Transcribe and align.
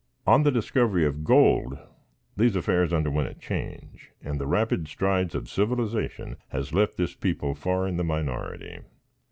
On 0.25 0.41
the 0.41 0.51
discovery 0.51 1.05
of 1.05 1.23
gold, 1.23 1.77
these 2.35 2.55
affairs 2.55 2.91
underwent 2.91 3.29
a 3.29 3.35
change, 3.35 4.09
and 4.23 4.39
the 4.41 4.47
rapid 4.47 4.87
strides 4.87 5.35
of 5.35 5.47
civilization 5.47 6.37
has 6.47 6.73
left 6.73 6.97
this 6.97 7.13
people 7.13 7.53
far 7.53 7.87
in 7.87 7.97
the 7.97 8.03
minority. 8.03 8.79